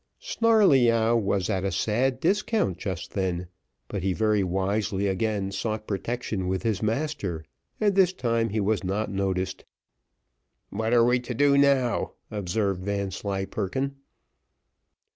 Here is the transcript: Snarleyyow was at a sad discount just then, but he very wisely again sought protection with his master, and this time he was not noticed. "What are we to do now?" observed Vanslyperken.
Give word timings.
Snarleyyow 0.19 1.15
was 1.15 1.47
at 1.47 1.63
a 1.63 1.71
sad 1.71 2.19
discount 2.19 2.79
just 2.79 3.11
then, 3.11 3.49
but 3.87 4.01
he 4.01 4.13
very 4.13 4.43
wisely 4.43 5.05
again 5.05 5.51
sought 5.51 5.85
protection 5.85 6.47
with 6.47 6.63
his 6.63 6.81
master, 6.81 7.45
and 7.79 7.93
this 7.93 8.11
time 8.11 8.49
he 8.49 8.59
was 8.59 8.83
not 8.83 9.11
noticed. 9.11 9.63
"What 10.71 10.91
are 10.91 11.05
we 11.05 11.19
to 11.19 11.35
do 11.35 11.55
now?" 11.55 12.13
observed 12.31 12.83
Vanslyperken. 12.83 13.95